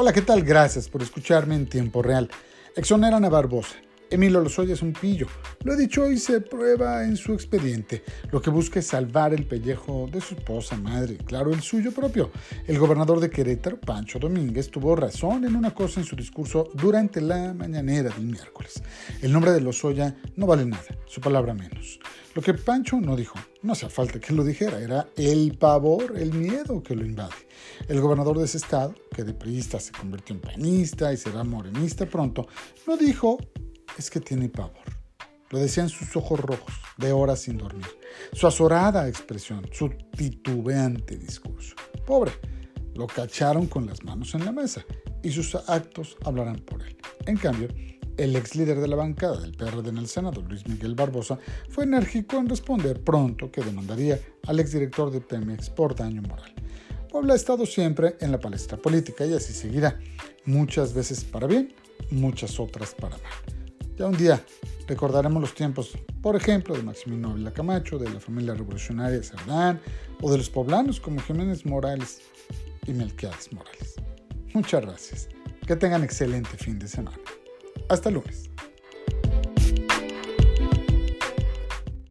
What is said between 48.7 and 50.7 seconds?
de la bancada del PRD en el Senado, Luis